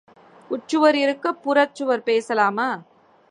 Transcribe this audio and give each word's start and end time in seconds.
உட்சுவர் 0.51 0.95
இருக்க, 0.95 1.33
புறச்சுவர் 1.45 2.05
பூசலாமா? 2.05 2.69